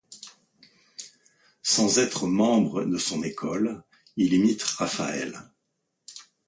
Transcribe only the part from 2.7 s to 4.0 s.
de son école,